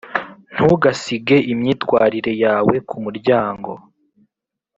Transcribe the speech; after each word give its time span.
ntugasige 0.53 1.37
imyitwarire 1.51 2.31
yawe 2.43 2.73
kumuryango 2.87 3.71